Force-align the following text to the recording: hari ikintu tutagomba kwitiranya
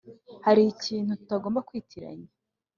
hari 0.45 0.61
ikintu 0.73 1.11
tutagomba 1.19 1.65
kwitiranya 1.67 2.29